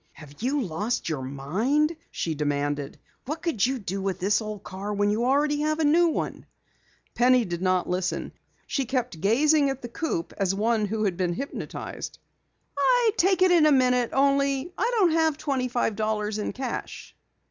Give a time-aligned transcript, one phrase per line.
[0.13, 2.97] "Have you lost your mind?" she demanded.
[3.25, 6.47] "What could you do with this old car when you already have a new one?"
[7.13, 8.31] Penny did not listen.
[8.65, 12.17] She kept gazing at the coupe as one who had been hypnotized.
[12.75, 17.15] "I'd take it in a minute, only I don't have twenty five dollars in cash."